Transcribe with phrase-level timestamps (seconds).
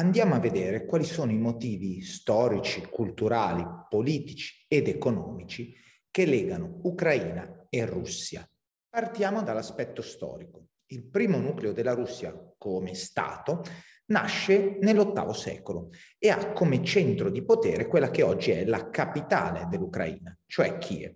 [0.00, 5.74] andiamo a vedere quali sono i motivi storici, culturali, politici ed economici
[6.10, 8.48] che legano Ucraina e Russia.
[8.88, 10.68] Partiamo dall'aspetto storico.
[10.86, 13.62] Il primo nucleo della Russia come Stato
[14.06, 19.66] nasce nell'VIII secolo e ha come centro di potere quella che oggi è la capitale
[19.68, 21.14] dell'Ucraina, cioè Kiev.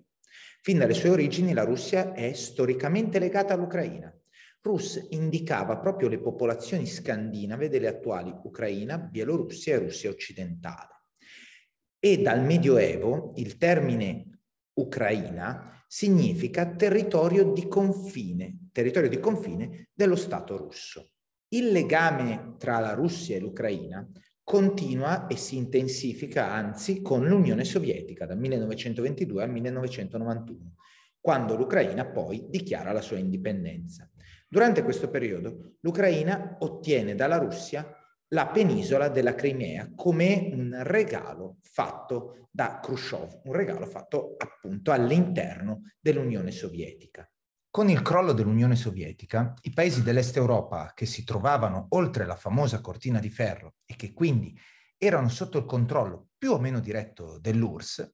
[0.61, 4.15] Fin dalle sue origini la Russia è storicamente legata all'Ucraina
[4.65, 11.03] Rus indicava proprio le popolazioni scandinave delle attuali Ucraina, Bielorussia e Russia occidentale.
[11.99, 14.41] E dal Medioevo il termine
[14.81, 21.11] Ucraina significa territorio di confine, territorio di confine dello Stato russo.
[21.49, 24.11] Il legame tra la Russia e l'Ucraina
[24.43, 30.75] continua e si intensifica anzi con l'Unione Sovietica dal 1922 al 1991,
[31.21, 34.09] quando l'Ucraina poi dichiara la sua indipendenza.
[34.55, 37.93] Durante questo periodo l'Ucraina ottiene dalla Russia
[38.29, 45.81] la penisola della Crimea come un regalo fatto da Khrushchev, un regalo fatto appunto all'interno
[45.99, 47.29] dell'Unione Sovietica.
[47.69, 52.81] Con il crollo dell'Unione Sovietica, i paesi dell'Est Europa che si trovavano oltre la famosa
[52.81, 54.57] cortina di ferro e che quindi
[54.97, 58.09] erano sotto il controllo più o meno diretto dell'URSS,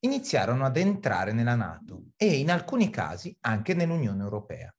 [0.00, 4.70] iniziarono ad entrare nella Nato e in alcuni casi anche nell'Unione Europea.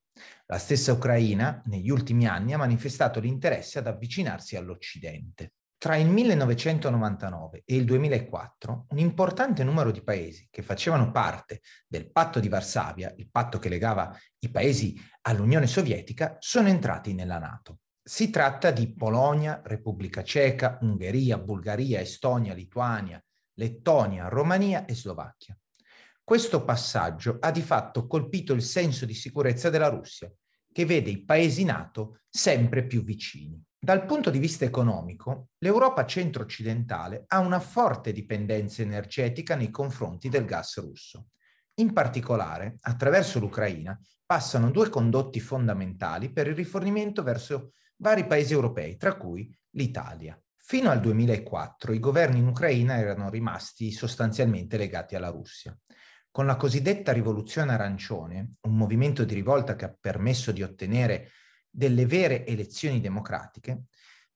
[0.46, 5.54] La stessa Ucraina, negli ultimi anni, ha manifestato l'interesse ad avvicinarsi all'Occidente.
[5.80, 12.12] Tra il 1999 e il 2004, un importante numero di paesi che facevano parte del
[12.12, 17.82] patto di Varsavia, il patto che legava i paesi all'Unione Sovietica, sono entrati nella Nato.
[18.02, 25.56] Si tratta di Polonia, Repubblica Ceca, Ungheria, Bulgaria, Estonia, Lituania, Lettonia, Romania e Slovacchia.
[26.28, 30.30] Questo passaggio ha di fatto colpito il senso di sicurezza della Russia,
[30.74, 33.64] che vede i paesi NATO sempre più vicini.
[33.80, 40.44] Dal punto di vista economico, l'Europa centro-occidentale ha una forte dipendenza energetica nei confronti del
[40.44, 41.30] gas russo.
[41.76, 47.72] In particolare, attraverso l'Ucraina passano due condotti fondamentali per il rifornimento verso
[48.02, 50.38] vari paesi europei, tra cui l'Italia.
[50.58, 55.74] Fino al 2004 i governi in Ucraina erano rimasti sostanzialmente legati alla Russia.
[56.38, 61.32] Con la cosiddetta rivoluzione arancione, un movimento di rivolta che ha permesso di ottenere
[61.68, 63.86] delle vere elezioni democratiche,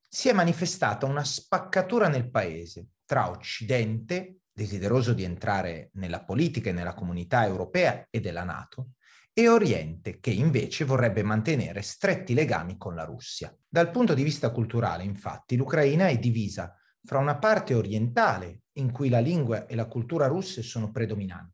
[0.08, 6.72] si è manifestata una spaccatura nel paese tra Occidente, desideroso di entrare nella politica e
[6.72, 8.94] nella comunità europea e della Nato,
[9.32, 13.56] e Oriente, che invece vorrebbe mantenere stretti legami con la Russia.
[13.68, 19.08] Dal punto di vista culturale, infatti, l'Ucraina è divisa fra una parte orientale, in cui
[19.08, 21.51] la lingua e la cultura russe sono predominanti,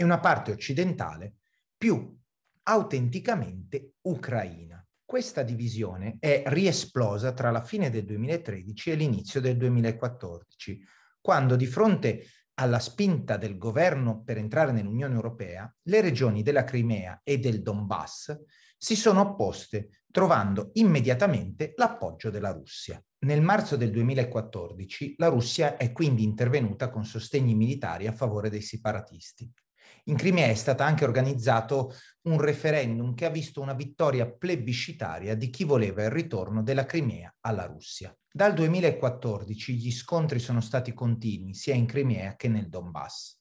[0.00, 1.34] e una parte occidentale
[1.76, 2.18] più
[2.62, 4.82] autenticamente ucraina.
[5.04, 10.82] Questa divisione è riesplosa tra la fine del 2013 e l'inizio del 2014,
[11.20, 12.24] quando di fronte
[12.54, 18.38] alla spinta del governo per entrare nell'Unione Europea, le regioni della Crimea e del Donbass
[18.78, 23.02] si sono opposte, trovando immediatamente l'appoggio della Russia.
[23.26, 28.62] Nel marzo del 2014 la Russia è quindi intervenuta con sostegni militari a favore dei
[28.62, 29.52] separatisti.
[30.04, 35.50] In Crimea è stato anche organizzato un referendum che ha visto una vittoria plebiscitaria di
[35.50, 38.14] chi voleva il ritorno della Crimea alla Russia.
[38.32, 43.38] Dal 2014 gli scontri sono stati continui sia in Crimea che nel Donbass.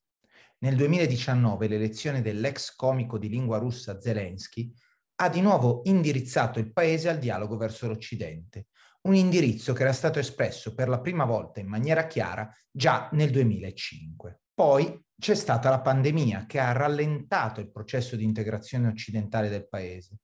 [0.60, 4.74] Nel 2019 l'elezione dell'ex comico di lingua russa Zelensky
[5.22, 8.68] ha di nuovo indirizzato il paese al dialogo verso l'Occidente,
[9.02, 13.30] un indirizzo che era stato espresso per la prima volta in maniera chiara già nel
[13.30, 14.40] 2005.
[14.60, 20.18] Poi c'è stata la pandemia che ha rallentato il processo di integrazione occidentale del paese.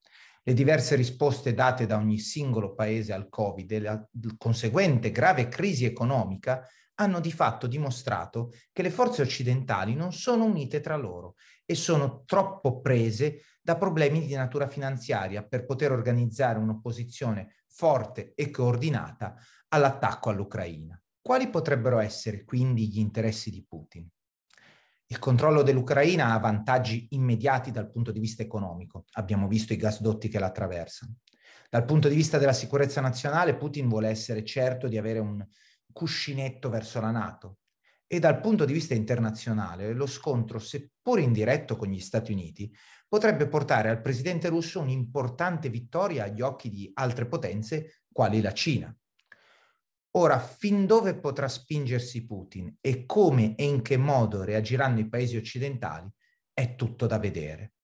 [0.44, 5.86] Le diverse risposte date da ogni singolo paese al Covid e la conseguente grave crisi
[5.86, 11.74] economica hanno di fatto dimostrato che le forze occidentali non sono unite tra loro e
[11.74, 19.34] sono troppo prese da problemi di natura finanziaria per poter organizzare un'opposizione forte e coordinata
[19.70, 21.02] all'attacco all'Ucraina.
[21.22, 24.10] Quali potrebbero essere quindi gli interessi di Putin?
[25.08, 29.06] Il controllo dell'Ucraina ha vantaggi immediati dal punto di vista economico.
[29.14, 31.18] Abbiamo visto i gasdotti che la attraversano.
[31.70, 35.46] Dal punto di vista della sicurezza nazionale, Putin vuole essere certo di avere un
[35.92, 37.60] cuscinetto verso la Nato.
[38.08, 42.74] E dal punto di vista internazionale, lo scontro, seppur indiretto con gli Stati Uniti,
[43.08, 48.96] potrebbe portare al presidente russo un'importante vittoria agli occhi di altre potenze, quali la Cina.
[50.18, 55.36] Ora, fin dove potrà spingersi Putin e come e in che modo reagiranno i paesi
[55.36, 56.10] occidentali
[56.54, 57.75] è tutto da vedere.